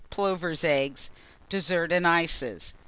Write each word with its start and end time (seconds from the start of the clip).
Plover's 0.09 0.63
Eggs. 0.63 1.11
DESSERT 1.47 1.91
AND 1.91 2.07
ICES. 2.07 2.73